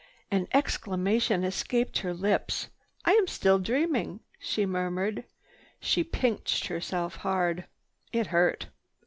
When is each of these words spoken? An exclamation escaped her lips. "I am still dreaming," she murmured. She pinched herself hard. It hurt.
An 0.31 0.47
exclamation 0.51 1.43
escaped 1.43 1.99
her 1.99 2.11
lips. 2.11 2.69
"I 3.05 3.11
am 3.11 3.27
still 3.27 3.59
dreaming," 3.59 4.21
she 4.39 4.65
murmured. 4.65 5.25
She 5.79 6.03
pinched 6.03 6.65
herself 6.65 7.17
hard. 7.17 7.65
It 8.11 8.25
hurt. 8.25 8.69